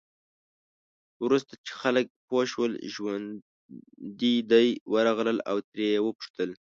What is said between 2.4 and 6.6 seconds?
شول ژوندي دی، ورغلل او ترې یې وپوښتل.